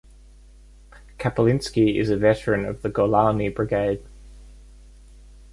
Kaplinski 1.19 1.99
is 1.99 2.09
a 2.09 2.17
veteran 2.17 2.65
of 2.65 2.81
the 2.81 2.89
Golani 2.89 3.53
Brigade. 3.53 4.01